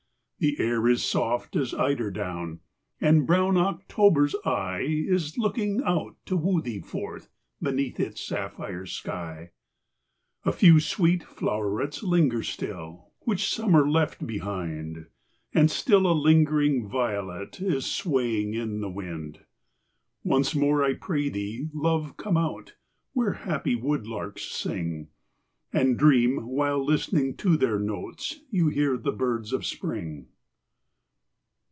[0.43, 2.61] The air is soft as eider down;
[2.99, 7.29] And brown October's eye Is looking out to woo thee forth
[7.61, 9.51] Beneath its sapphire sky.
[10.43, 10.69] AN AUTUMN INVITATION.
[10.71, 10.79] 115 A few
[11.29, 15.05] sweet flow'rets linger still, Which Summer left behind;
[15.53, 19.41] And still a lingering violet Is swaying in the wind.
[20.23, 22.73] Once more, I pray thee, love, come out,
[23.13, 25.09] Where happy woodlarks sing,
[25.73, 30.27] And dream, while listening to their notes, You hear the birds of Spring.